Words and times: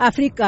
አፍሪቃ 0.00 0.40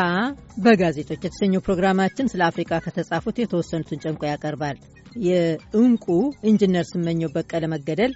በጋዜጦች 0.58 1.18
የተሰኘው 1.18 1.62
ፕሮግራማችን 1.64 2.30
ስለ 2.32 2.42
አፍሪቃ 2.46 2.70
ከተጻፉት 2.84 3.36
የተወሰኑትን 3.40 4.00
ጨምቆ 4.04 4.22
ያቀርባል። 4.28 4.76
የእንቁ 5.24 6.06
ኢንጂነር 6.50 6.84
ስመኘው 6.90 7.30
በቀለ 7.34 7.64
መገደል፣ 7.72 8.12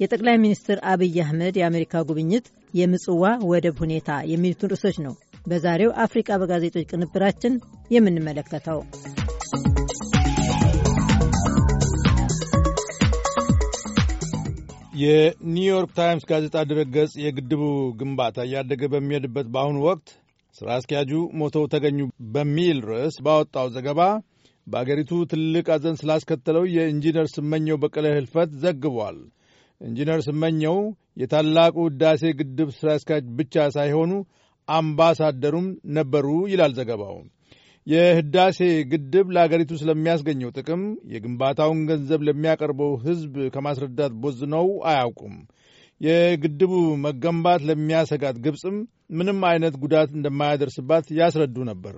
የጠቅላይ 0.00 0.36
ሚኒስትር 0.42 0.78
አብይ 0.90 1.16
አህመድ 1.24 1.56
የአሜሪካ 1.58 2.02
ጉብኝት፣ 2.08 2.46
የምጽዋ 2.74 3.22
ወደብ 3.50 3.78
ሁኔታ 3.84 4.18
የሚሉትን 4.32 4.70
ርዕሶች 4.72 4.98
ነው 5.06 5.14
በዛሬው 5.46 5.90
አፍሪቃ 6.04 6.38
በጋዜጦች 6.40 6.86
ቅንብራችን 6.92 7.56
የምንመለከተው። 7.90 8.80
የኒውዮርክ 15.00 15.90
ታይምስ 15.96 16.26
ጋዜጣ 16.30 16.56
ድረገጽ 16.70 17.14
የግድቡ 17.22 17.62
ግንባታ 17.98 18.46
እያደገ 18.46 18.82
በሚሄድበት 18.92 19.48
በአሁኑ 19.54 19.76
ወቅት 19.86 20.08
ሥራ 20.58 20.68
አስኪያጁ 20.76 21.10
ሞተው 21.38 21.64
ተገኙ 21.72 21.98
በሚል 22.34 22.78
ርዕስ 22.88 23.16
ባወጣው 23.24 23.66
ዘገባ 23.74 24.00
በአገሪቱ 24.66 25.10
ትልቅ 25.30 25.66
ሐዘን 25.72 25.98
ስላስከተለው 26.00 26.64
የኢንጂነር 26.74 27.26
ስመኘው 27.34 27.76
በቀለ 27.82 28.06
ሕልፈት 28.14 28.50
ዘግቧል። 28.62 29.18
ኢንጂነር 29.80 30.20
ስመኘው 30.26 30.76
የታላቁ 31.20 31.76
ሕዳሴ 31.88 32.22
ግድብ 32.38 32.70
ሥራ 32.78 32.88
አስኪያጅ 32.96 33.26
ብቻ 33.38 33.66
ሳይሆኑ 33.76 34.12
አምባሳደሩም 34.68 35.66
ነበሩ 35.96 36.26
ይላል 36.52 36.72
ዘገባው። 36.78 37.16
የህዳሴ 37.86 38.58
ግድብ 38.92 39.26
ለአገሪቱ 39.34 39.72
ስለሚያስገኘው 39.80 40.50
ጥቅም 40.56 40.82
የግንባታውን 41.12 41.80
ገንዘብ 41.90 42.20
ለሚያቀርበው 42.28 42.92
ሕዝብ 43.04 43.34
ከማስረዳት 43.54 44.14
ቦዝነው 44.22 44.68
አያውቁም። 44.90 45.36
የግድቡ 46.00 46.72
መገንባት 47.04 47.60
ለሚያሰጋት 47.68 48.38
ግብፅም 48.44 48.78
ምንም 49.10 49.40
አይነት 49.48 49.74
ጉዳት 49.82 50.10
እንደማያደርስባት 50.16 51.06
ያስረዱ 51.18 51.56
ነበር። 51.70 51.96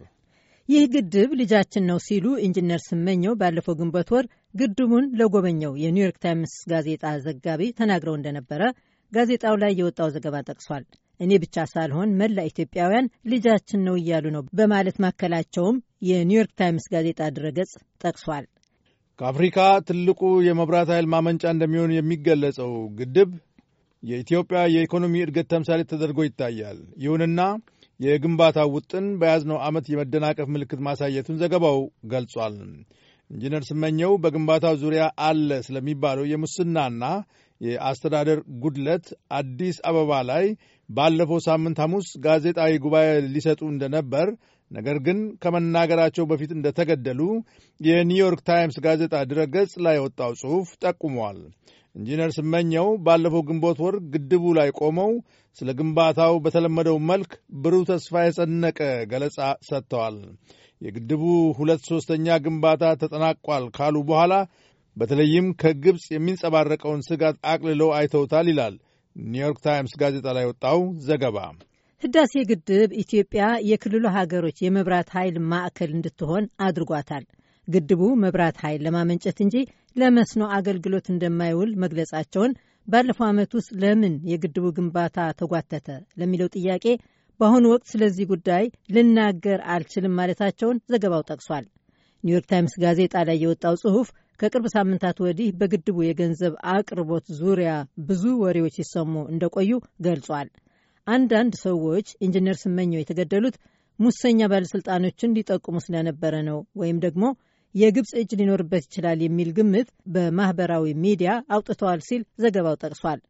ይህ 0.68 0.82
ግድብ 0.94 1.30
ልጃችን 1.40 1.84
ነው 1.90 1.98
ሲሉ 2.06 2.26
ኢንጂነር 2.42 2.80
ስመኘው 2.86 3.34
ባለፈው 3.40 3.76
ግንቦት 3.78 4.08
ወር 4.14 4.26
ግድቡን 4.54 5.04
ለጎበኘው 5.18 5.72
የኒውዮርክ 5.82 6.16
ታይምስ 6.24 6.54
ጋዜጣ 6.72 7.04
ዘጋቢ 7.26 7.70
ተናግረው 7.78 8.16
እንደነበረ 8.18 8.62
ጋዜጣው 9.12 9.54
ላይ 9.62 9.72
የወጣው 9.78 10.08
ዘገባ 10.14 10.36
ጠቅሷል። 10.48 10.84
እኔ 11.20 11.30
ብቻ 11.42 11.56
ሳልሆን 11.72 12.10
መላ 12.20 12.38
ኢትዮጵያውያን 12.50 13.10
ልጃችን 13.30 13.80
ነው 13.86 13.96
እያሉ 14.00 14.26
ነው 14.36 14.42
በማለት 14.58 14.96
ማከላቸውንም 15.04 15.78
የኒውዮርክ 16.08 16.52
ታይምስ 16.60 16.86
ጋዜጣ 16.94 17.20
ድረገጽ 17.36 17.72
ጠቅሷል። 18.04 18.44
ከአፍሪካ 19.18 19.58
ትልቁ 19.86 20.20
የመብራት 20.46 20.90
ኃይል 20.94 21.06
ማመንጫ 21.14 21.44
እንደሚሆን 21.54 21.94
የሚገለጸው 21.94 22.70
ግድብ 22.98 23.30
የኢትዮጵያ 24.02 24.60
የኢኮኖሚ 24.72 25.14
እድገት 25.22 25.46
ተምሳሌ 25.52 25.80
ተደርጎ 25.90 26.18
ይታያል። 26.26 26.78
ይሁንና 27.04 27.40
የግንባታው 28.00 28.68
ውጥን 28.74 29.06
በያዝነው 29.20 29.58
ዓመት 29.66 29.86
የመደናቀፍ 29.92 30.48
ምልክት 30.54 30.80
ማሳየቱን 30.86 31.40
ዘገባው 31.40 31.78
ገልጿል። 32.12 32.56
ኢንጂነር 33.30 33.62
ስመኘው 33.68 34.12
በግንባታው 34.22 34.74
ዙሪያ 34.82 35.04
አለ 35.24 35.50
ስለሚባለው 35.66 36.24
የሙስናና 36.30 37.02
የአስተዳደር 37.60 38.38
ጉድለት 38.62 39.06
አዲስ 39.38 39.76
አበባ 39.88 40.20
ላይ 40.30 40.44
ባለፈው 40.88 41.40
ሳምንት 41.48 41.78
ሐሙስ 41.84 42.08
ጋዜጣዊ 42.26 42.72
ጉባኤ 42.84 43.08
ሊሰጡ 43.34 43.60
እንደነበር 43.72 44.28
ነገር 44.70 44.96
ግን 45.06 45.18
ከመናገራቸው 45.42 46.24
በፊት 46.30 46.50
እንደተገደሉ 46.54 47.20
የኒውዮርክ 47.80 48.40
ታይምስ 48.48 48.76
ጋዜጣ 48.86 49.14
ድረገጽ 49.30 49.72
ላይ 49.86 49.96
የወጣው 49.98 50.32
ጽሑፍ 50.40 50.70
ጠቁሟል። 50.82 51.38
ኢንጂነር 51.94 52.30
ስመኘው 52.36 52.88
ባለፈው 53.06 53.42
ግንቦት 53.48 53.78
ወር 53.84 53.96
ግድቡ 54.12 54.44
ላይ 54.58 54.68
ቆመው 54.80 55.12
ስለ 55.58 55.68
ግንባታው 55.78 56.34
በተለመደው 56.44 56.96
መልክ 57.10 57.30
ብሩህ 57.62 57.84
ተስፋ 57.90 58.24
የሰነቀ 58.24 58.80
ገለጻ 59.12 59.38
ሰጥተዋል። 59.68 60.18
የግድቡ 60.80 61.22
ሁለት 61.58 61.82
ሦስተኛ 61.90 62.36
ግንባታ 62.44 62.82
ተጠናቋል 63.00 63.64
ካሉ 63.76 63.96
በኋላ 64.10 64.34
በተለይም 64.96 65.48
ከግብፅ 65.60 66.04
የሚንጸባረቀውን 66.12 67.04
ስጋት 67.08 67.36
አቅልለው 67.50 67.90
አይተውታል 67.96 68.46
ይላል 68.52 68.76
ኒውዮርክ 69.16 69.58
ታይምስ 69.64 69.92
ጋዜጣ 70.00 70.26
ላይ 70.36 70.46
የወጣው 70.48 70.78
ዘገባ። 71.06 71.38
ህዳሴ 72.02 72.32
ግድብ 72.48 72.90
ኢትዮጵያ 73.00 73.40
የክልሉ 73.68 74.04
ሀገሮች 74.16 74.58
የመብራት 74.62 75.08
ኃይል 75.14 75.36
ማዕከል 75.50 75.90
እንድትሆን 75.94 76.44
አድርጓታል። 76.66 77.24
ግድቡ 77.68 78.02
መብራት 78.22 78.56
ኃይል 78.62 78.80
ለማመንጨት 78.86 79.38
እንጂ 79.44 79.56
ለመስኖ 79.96 80.42
አገልግሎት 80.58 81.06
እንደማይውል 81.10 81.70
መግለጻቸውን 81.84 82.52
ባለፈው 82.88 83.26
ዓመት 83.28 83.50
ውስጥ 83.58 83.70
ለምን 83.82 84.14
የግድቡ 84.30 84.66
ግንባታ 84.76 85.26
ተጓተተ 85.40 85.88
ለሚለው 86.20 86.52
ጥያቄ 86.56 86.86
በአሁኑ 87.40 87.64
ወቅት 87.72 87.88
ስለዚህ 87.92 88.30
ጉዳይ 88.32 88.64
ልናገር 88.90 89.60
አልችልም 89.74 90.16
ማለታቸውን 90.20 90.80
ዘገባው 90.92 91.26
ጠቅሷል። 91.30 91.66
ኒውዮርክ 92.24 92.48
ታይምስ 92.52 92.76
ጋዜጣ 92.82 93.16
ላይ 93.28 93.38
የወጣው 93.42 93.76
ጽሑፍ 93.82 94.08
ከቅርብ 94.40 94.66
ሳምንታት 94.74 95.18
ወዲህ 95.24 95.50
በግድቡ 95.60 95.98
የገንዘብ 96.04 96.54
አቅርቦት 96.72 97.28
ዙሪያ 97.40 97.72
ብዙ 98.08 98.24
ወሬዎች 98.42 98.76
ሲሰሙ 98.80 99.14
እንደቆዩ 99.32 99.70
ገልጿል። 100.04 100.48
አንዳንድ 101.08 101.52
ሰዎች 101.64 102.08
ኢንጂነር 102.26 102.56
ስመኘው 102.62 103.00
የተገደሉት 103.00 103.56
ሙሰኛ 103.98 104.40
ባለሥልጣኖችን 104.50 105.34
ሊጠቁሙ 105.36 105.76
ስለነበረ 105.84 106.34
ነው 106.48 106.58
ወይም 106.80 106.98
ደግሞ 107.04 107.24
የግብፅ 107.74 108.10
እጅ 108.20 108.30
ሊኖርበት 108.40 108.84
ይችላል 108.86 109.18
የሚል 109.24 109.50
ግምት 109.56 109.88
በማኅበራዊ 110.14 110.94
ሚዲያ 111.04 111.30
አውጥተዋል 111.54 112.00
ሲል 112.08 112.22
ዘገባው 112.44 112.78
ጠቅሷል። 112.82 113.20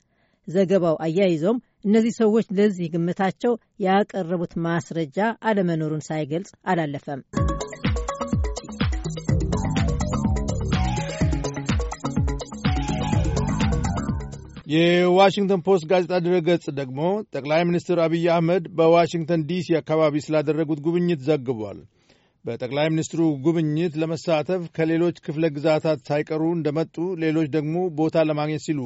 ዘገባው 0.48 0.96
አያይዞም 1.06 1.56
እነዚህ 1.84 2.14
ሰዎች 2.20 2.46
ለዚህ 2.58 2.86
ግምታቸው 2.94 3.52
ያቀረቡት 3.86 4.54
ማስረጃ 4.66 5.18
አለመኖሩን 5.48 6.06
ሳይገልጽ 6.08 6.52
አላለፈም። 6.66 7.22
የዋሽንግተን 14.68 15.60
ፖስት 15.66 15.84
ጋዜጣ 15.90 16.14
ድረገጽ 16.24 16.64
ደግሞ 16.78 16.98
ጠቅላይ 17.34 17.62
ሚኒስትር 17.68 17.98
አብይ 18.04 18.26
አህመድ 18.32 18.64
በዋሽንግተን 18.78 19.44
ዲሲ 19.50 19.76
አካባቢ 19.78 20.20
ስላደረጉት 20.26 20.80
ጉብኝት 20.86 21.20
ዘግቧል። 21.28 21.78
በጠቅላይ 22.48 22.86
ሚኒስትሩ 22.92 23.22
ጉብኝት 23.44 23.94
ለመሳተፍ 24.00 24.62
ከሌሎች 24.76 25.16
ክፍለ 25.25 25.44
ግዛታት 25.56 26.00
ሳይቀሩ 26.09 26.42
እንደመጡ፣ 26.53 26.94
ሌሎች 27.22 27.48
ደግሞ 27.56 27.75
ቦታ 27.98 28.22
ለማግኘት 28.28 28.62
ሲሉ 28.66 28.81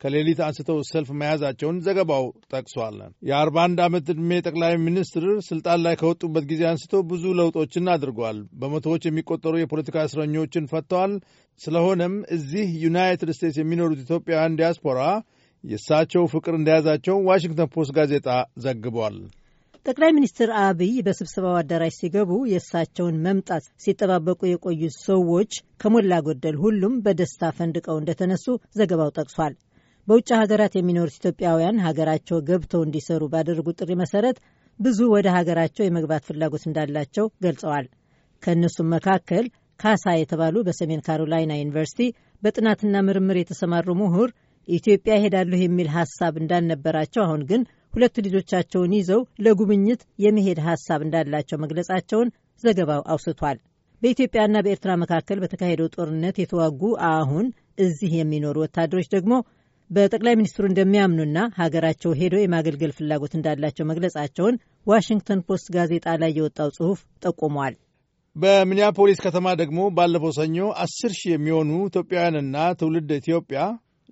ከሌሊት 0.00 0.40
አንስተው 0.46 0.78
ሰልፍ 0.88 1.10
መያዛቸውን 1.20 1.76
ዘገባው 1.86 2.24
ጠቅሷል። 2.52 2.96
የ41 3.28 3.80
ዓመት 3.84 4.10
ዕድሜ 4.12 4.40
ጠቅላይ 4.46 4.74
ሚኒስትር 4.86 5.24
ስልጣን 5.48 5.80
ላይ 5.84 5.94
ከወጡበት 6.00 6.44
ጊዜ 6.50 6.62
አንስተው 6.70 7.02
ብዙ 7.12 7.24
ለውጦችን 7.38 7.90
አድርጓል። 7.94 8.40
በመቶዎች 8.60 9.06
የሚቆጠሩ 9.06 9.54
የፖለቲካ 9.58 10.04
እስረኞችን 10.08 10.68
ፈተዋል። 10.72 11.14
ስለሆነም 11.60 12.16
እዚህ 12.36 12.68
ዩናይትድ 12.84 13.32
ስቴትስ 13.36 13.58
የሚኖሩት 13.60 14.02
ኢትዮጵያውያን 14.04 14.58
ዲያስፖራ 14.60 15.00
የእሳቸው 15.64 16.24
ፍቅር 16.32 16.54
እንደያዛቸው 16.56 17.16
ዋሽንግተን 17.28 17.72
ፖስት 17.74 17.92
ጋዜጣ 17.98 18.28
ዘግቧል። 18.64 19.16
ጠቅላይ 19.86 20.10
ሚኒስትር 20.14 20.48
አብይ 20.60 20.94
በስብሰባው 21.06 21.56
አዳራሽ 21.58 21.94
ሲገቡ 21.98 22.30
የእሳቸውን 22.50 23.20
መምጣት 23.26 23.64
ሲጠባበቁ 23.84 24.40
የቆዩ 24.48 24.80
ሰዎች 24.98 25.52
ከሞላ 25.82 26.18
ጎደል 26.26 26.56
ሁሉም 26.62 26.94
በደስታ 27.04 27.50
ፈንድቀው 27.58 27.98
እንደተነሱ 28.00 28.46
ዘገባው 28.78 29.10
ጠቅሷል። 29.18 29.54
በውጭ 30.08 30.28
ሀገራት 30.40 30.74
የሚኖሩት 30.76 31.18
ኢትዮጵያውያን 31.20 31.78
ሀገራቸው 31.86 32.42
ገብተው 32.48 32.82
እንዲሰሩ 32.86 33.22
ባደረጉት 33.32 33.78
ጥሪ 33.80 33.92
መሰረት 34.02 34.36
ብዙ 34.80 34.98
ወደ 35.14 35.28
ሀገራቸው 35.36 35.86
የመግባት 35.86 36.26
ፍላጎት 36.28 36.66
እንዳላቸው 36.66 37.28
ገልጸዋል። 37.44 37.86
ከእነሱም 38.42 38.90
መካከል 38.96 39.44
ካሳ 39.80 40.04
የተባሉ 40.16 40.56
በሰሜን 40.66 41.04
ካሮላይና 41.06 41.54
ዩኒቨርሲቲ 41.60 42.02
በጥናትና 42.42 42.96
ምርምር 43.06 43.38
የተሰማሩ 43.40 43.88
ምሁር 44.00 44.30
ኢትዮጵያ 44.68 45.14
ይሄዳለሁ 45.18 45.58
የሚል 45.62 45.88
ሀሳብ 45.96 46.34
እንዳልነበራቸው 46.42 47.22
አሁን 47.24 47.42
ግን 47.50 47.62
ሁለቱ 47.96 48.16
ልጆቻቸውን 48.26 48.94
ይዘው 48.96 49.20
ለጉብኝት 49.44 50.02
የመሄድ 50.24 50.58
ሀሳብ 50.66 51.00
እንዳላቸው 51.04 51.60
መግለጻቸውን 51.62 52.32
ዘገባው 52.64 53.02
አውስቷል። 53.12 53.58
በኢትዮጵያና 54.02 54.56
በኤርትራ 54.64 54.92
መካከል 55.02 55.38
በተካሄደው 55.42 55.92
ጦርነት 55.94 56.36
የተዋጉ 56.40 56.82
አሁን 57.10 57.46
እዚህ 57.78 58.10
የሚኖሩ 58.16 58.56
ወታደሮች 58.64 59.08
ደግሞ 59.14 59.32
በጠቅላይ 59.90 60.34
ሚኒስትሩ 60.38 60.64
እንደሚያምኑና 60.68 61.38
ሀገራቸው 61.58 62.12
ሄደው 62.20 62.40
የማገልገል 62.42 62.92
ፍላጎት 62.96 63.32
እንዳላቸው 63.36 63.84
መግለጻቸውን 63.90 64.56
ዋሽንግተን 64.86 65.42
ፖስት 65.48 65.66
ጋዜጣ 65.76 66.16
ላይ 66.22 66.32
የወጣው 66.36 66.70
ጽሑፍ 66.76 67.00
ጠቁሟል። 67.24 67.74
በሚኒያፖሊስ 68.36 69.18
ከተማ 69.24 69.46
ደግሞ 69.60 69.80
ባለፈው 69.96 70.32
ሰኞ 70.38 70.56
አስር 70.82 71.12
ሺህ 71.18 71.30
የሚሆኑ 71.34 71.70
ኢትዮጵያውያንና 71.88 72.56
ትውልደ 72.80 73.10
ኢትዮጵያ 73.18 73.60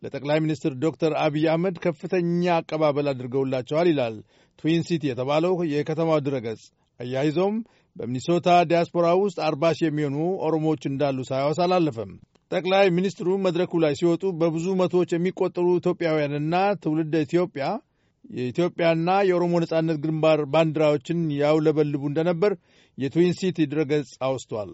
ለጠቅላይ 0.04 0.38
ሚኒስትር 0.44 0.72
ዶክተር 0.82 1.12
አብይ 1.22 1.44
አህመድ 1.50 1.76
ከፍተኛ 1.84 2.42
አቀባበል 2.56 3.06
አድርገውላቸዋል 3.12 3.88
ይላል 3.92 4.16
ትዊን 4.58 4.84
ሲቲ 4.88 5.04
የተባለው 5.10 5.54
የከተማው 5.72 6.20
ድረገጽ። 6.26 6.62
አያይዞም 7.00 7.54
በሚኒሶታ 7.96 8.48
ዲያስፖራ 8.70 9.06
ውስጥ 9.20 9.38
አርባ 9.46 9.64
ሺህ 9.78 9.88
የሚሆኑ 9.88 10.16
ኦሮሞዎች 10.46 10.82
እንዳሉ 10.90 11.18
ሳያወሳ 11.30 11.58
አላለፈም። 11.64 12.12
ጠቅላይ 12.50 12.86
ሚኒስትሩ 12.96 13.28
መድረኩ 13.44 13.72
ላይ 13.84 13.92
ሲወጡ 14.00 14.24
በብዙ 14.40 14.66
መቶዎች 14.80 15.12
የሚቆጠሩ 15.14 15.66
ኢትዮጵያውያንና 15.80 16.54
ትውልደ 16.82 17.14
ኢትዮጵያ 17.26 17.66
የኢትዮጵያና 18.34 19.08
የኦሮሞ 19.28 19.54
ነጻነት 19.64 19.98
ግንባር 20.04 20.40
ባንዲራዎችን 20.52 21.20
ያውለበልቡ 21.40 22.02
እንደነበር 22.10 22.54
የትዊን 22.98 23.36
ሲቲ 23.40 23.58
ድረገጽ 23.72 24.10
አውስቷል። 24.28 24.72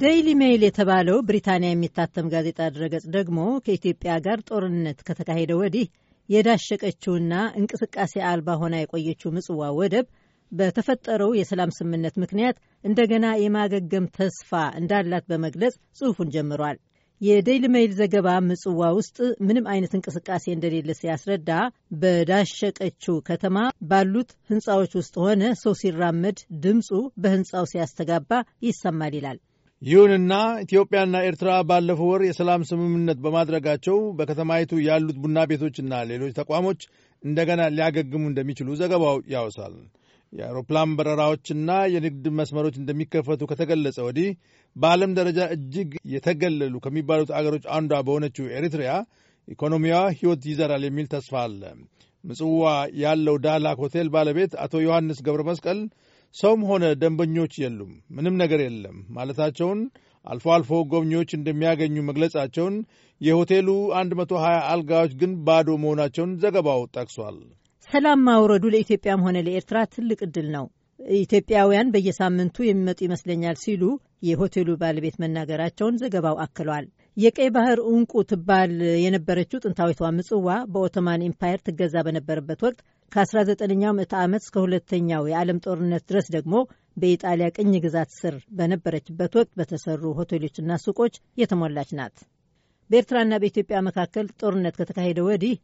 ዴይሊ 0.00 0.28
ሜይል 0.40 0.62
የተባለው 0.64 1.16
ብሪታንያ 1.28 1.70
የሚታተም 1.70 2.28
ጋዜጣ 2.32 2.58
ድረገጽ 2.74 3.04
ደግሞ 3.16 3.38
ከኢትዮጵያ 3.64 4.12
ጋር 4.26 4.38
ጦርነት 4.48 4.98
ከተካሄደ 5.06 5.52
ወዲህ 5.58 5.86
የደቀቀችውና 6.28 7.32
እንቅስቃሴ 7.60 8.14
አልባ 8.28 8.56
ሆና 8.60 8.74
የቆየችው 8.80 9.32
ምጽዋ 9.34 9.68
ወደብ 9.78 10.06
በተፈጠረው 10.52 11.32
የሰላም 11.38 11.74
ስምምነት 11.78 12.14
ምክንያት 12.22 12.56
እንደገና 12.84 13.26
የማገገም 13.42 14.06
ተስፋ 14.16 14.50
እንዳላት 14.80 15.26
በመግለጽ 15.32 15.76
ጽሑፉን 15.98 16.32
ጀምሯል። 16.36 16.78
የዴይሊ 17.20 17.64
ሜይል 17.72 17.92
ዘገባ 17.98 18.28
ምጽዋ 18.44 18.82
ውስጥ 18.98 19.18
ምንም 19.46 19.68
አይነት 19.72 19.92
እንቅስቃሴ 19.96 20.46
እንደሌለ 20.54 20.90
ሲያስረዳ 21.00 21.50
በዳሸቀችው 22.00 23.18
ከተማ 23.28 23.56
ባሉት 23.90 24.32
ሕንፃዎች 24.50 24.94
ውስጥ 25.00 25.14
ሆነ 25.24 25.52
ሰው 25.62 25.74
ሲራመድ 25.80 26.40
ድምፁ 26.64 26.90
በሕንፃው 27.22 27.70
ሲያስተጋባ 27.72 28.32
ይሰማል 28.68 29.14
ይላል። 29.20 29.40
ይሁንና 29.82 30.32
ኢትዮጵያና 30.62 31.16
ኤርትራ 31.26 31.50
ባለፈው 31.68 32.08
ወር 32.10 32.22
የሰላም 32.26 32.62
ስምምነት 32.70 33.18
በማድረጋቸው 33.24 33.98
በከተማይቱ 34.18 34.80
ያሉት 34.86 35.16
ቡና 35.22 35.44
ቤቶችና 35.50 36.00
ሌሎች 36.10 36.32
ተቋሞች 36.38 36.80
እንደገና 37.22 37.62
ሊያገግሙ 37.76 38.22
እንደሚችሉ 38.30 38.76
ዘገባው 38.80 39.16
ያወሳል። 39.34 39.74
የአውሮፕላን 40.32 40.90
በረራዎችና 40.98 41.70
የንግድ 41.94 42.26
መስመሮች 42.40 42.76
እንደሚከፈቱ 42.80 43.48
ከተገለጸ 43.50 43.98
ወዲህ 44.08 44.28
በዓለም 44.76 45.14
ደረጃ 45.18 45.40
እጅግ 45.56 45.90
የተገለሉ 46.14 46.74
ከሚባሉት 46.84 47.32
አገሮች 47.38 47.64
አንዷ 47.78 48.02
በሆነችው 48.06 48.52
ኤሪትሪያ 48.58 48.92
ኢኮኖሚዋ 49.48 49.96
ሕይወት 50.18 50.44
ይዘራል 50.50 50.84
የሚል 50.88 51.08
ተስፋ 51.14 51.34
አለ። 51.46 51.62
ምጽዋ 52.24 52.62
ያለው 53.02 53.36
ዳላክ 53.44 53.78
ሆቴል 53.84 54.08
ባለቤት 54.14 54.52
አቶ 54.64 54.82
ዮሐንስ 54.84 55.20
ገብረ 55.26 55.42
መስቀል 55.50 55.78
ሰውም 56.34 56.62
ሆነ 56.68 56.84
ደንበኞች 57.00 57.52
የሉም፣ 57.60 57.92
ምንም 58.16 58.34
ነገር 58.42 58.60
የለም 58.64 58.98
ማለታቸውን፣ 59.16 59.80
አልፎ 60.24 60.46
አልፎ 60.54 60.70
ጎብኚዎች 60.90 61.30
እንደሚያገኙ 61.36 61.96
መግለጻቸውን፣ 62.08 62.74
የሆቴሉ 63.20 63.68
120 63.94 64.42
አልጋዎች 64.72 65.12
ግን 65.20 65.32
ባዶ 65.46 65.68
መሆናቸውን 65.82 66.36
ዘገባው 66.42 66.82
ጠቅሷል። 66.94 67.38
ሰላም 67.88 68.20
ማውረዱ 68.26 68.64
ለኢትዮጵያም 68.74 69.24
ሆነ 69.26 69.38
ለኤርትራ 69.46 69.78
ትልቅ 69.94 70.18
ዕድል 70.26 70.48
ነው። 70.56 70.66
ኢትዮጵያውያን 71.20 71.92
በየሳምንቱ 71.94 72.56
የሚመጡ 72.64 72.98
ይመስለኛል 73.04 73.56
ሲሉ 73.62 73.82
የሆቴሉ 74.22 74.70
ባለቤት 74.80 75.16
መናገራቸውን 75.22 75.98
ዘገባው 76.02 76.36
አክሏል። 76.44 76.86
የቀይ 77.16 77.48
ባህር 77.54 77.78
እንቁ 77.92 78.12
ትባል 78.30 78.72
የነበረችው 79.04 79.62
ጥንታዊቷ 79.64 80.10
ምጽዋ 80.16 80.48
በኦቶማን 80.72 81.24
ኢምፓየር 81.28 81.60
ትገዛ 81.66 81.94
በነበረበት 82.06 82.60
ወቅት 82.66 82.80
ከ19ኛው 83.12 83.92
ምዕተ 83.96 84.14
ዓመት 84.20 84.42
እስከ 84.44 84.56
ሁለተኛው 84.64 85.22
የዓለም 85.30 85.58
ጦርነት 85.64 86.04
ድረስ 86.10 86.26
ደግሞ 86.34 86.54
በኢጣሊያ 86.96 87.46
ቅኝ 87.56 87.72
ግዛት 87.84 88.10
ስር 88.16 88.34
በነበረችበት 88.58 89.32
ወቅት 89.38 89.50
በተሰሩ 89.58 90.02
ሆቴሎችና 90.18 90.78
ሱቆች 90.84 91.14
የተሞላች 91.40 91.90
ናት። 91.98 92.16
በኤርትራና 92.90 93.32
በኢትዮጵያ 93.42 93.80
መካከል 93.88 94.28
ጦርነት 94.40 94.76
ከተካሄደ 94.80 95.20
ወዲህ 95.26 95.54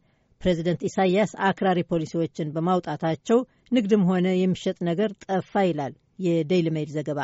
ፕሬዚደንት 0.41 0.81
ኢሳያስ 0.87 1.31
አክራሪ 1.47 1.79
ፖሊሲዎችን 1.91 2.51
በማውጣታቸው 2.55 3.39
ንግድም 3.71 4.03
ሆነ 4.09 4.27
የሚሸጥ 4.37 4.77
ነገር 4.89 5.09
ጠፋ 5.25 5.63
ይላል 5.69 5.93
የዴይሊ 6.25 6.67
ሜይል 6.75 6.91
ዘገባ። 6.97 7.21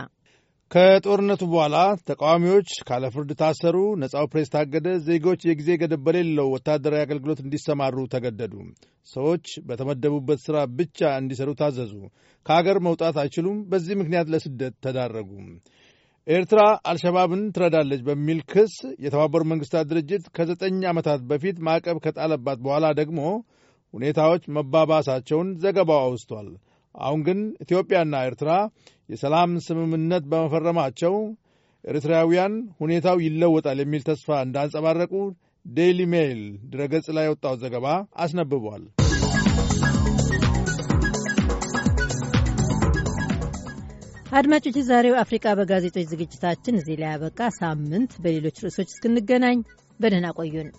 ከጦርነቱ 0.73 1.41
በኋላ 1.49 1.77
ተቃዋሚዎች 2.07 2.69
ካለ 2.87 3.03
ፍርድ 3.13 3.31
ታሰሩ፣ 3.41 3.75
ነጻው 4.01 4.25
ፕሬስ 4.31 4.49
ታገደ፣ 4.53 4.87
ዜጎች 5.07 5.41
የጊዜ 5.47 5.69
ገደብ 5.81 6.01
በሌለው 6.05 6.47
ወታደራዊ 6.53 7.01
አገልግሎት 7.05 7.39
እንዲሰማሩ 7.43 8.05
ተገደዱ፣ 8.13 8.53
ሰዎች 9.07 9.45
በተመደቡበት 9.67 10.39
ሥራ 10.45 10.57
ብቻ 10.79 11.11
እንዲሰሩ 11.19 11.51
ታዘዙ፣ 11.61 11.93
ከአገር 12.45 12.79
መውጣት 12.87 13.19
አይችሉም፣ 13.23 13.59
በዚህ 13.71 13.99
ምክንያት 14.01 14.31
ለስደት 14.35 14.75
ተዳረጉ። 14.85 15.29
ኤርትራ 16.27 16.59
አልሸባብን 16.89 17.43
ትረዳለች 17.55 18.01
በሚል 18.09 18.41
ክስ 18.51 18.75
የተባበሩት 19.05 19.49
መንግስታት 19.53 19.87
ድርጅት 19.91 20.25
ከዘጠኝ 20.37 20.81
ዓመታት 20.91 21.21
በፊት 21.31 21.57
ማዕቀብ 21.67 21.99
ከጣለባት 22.05 22.61
በኋላ 22.65 22.87
ደግሞ 23.01 23.19
ሁኔታዎች 23.93 24.45
መባባሳቸውን 24.57 25.49
ዘገባው 25.63 26.03
አውስቷል። 26.03 26.49
አሁን 26.95 27.21
ግን 27.27 27.39
ኢትዮጵያና 27.63 28.15
ኤርትራ 28.25 28.49
የሰላም 29.09 29.51
ስምምነት 29.65 30.23
በመፈረማቸው 30.31 31.15
ኤርትራውያን 31.83 32.53
ሁኔታው 32.81 33.17
ይለወጣል 33.23 33.79
የሚል 33.81 34.03
ተስፋ 34.09 34.39
እንዳንጸባረቁ 34.45 35.13
ዴይሊ 35.65 36.01
ሜይል 36.13 36.41
ድረገጽ 36.71 37.07
ላይ 37.17 37.25
የወጣው 37.27 37.55
ዘገባ 37.61 37.87
አስነብቧል። 38.23 38.83
አድማጮች፣ 44.37 44.75
የዛሬው 44.79 45.15
አፍሪቃ 45.21 45.45
በጋዜጦች 45.57 46.05
ዝግጅታችን 46.11 46.77
እዚህ 46.79 46.95
ላይ 47.01 47.11
ያበቃ። 47.11 47.49
ሳምንት 47.57 48.13
በሌሎች 48.23 48.57
ርዕሶች 48.63 48.89
እስክንገናኝ 48.91 49.59
በደህና 49.99 50.27
ቆዩን። 50.37 50.69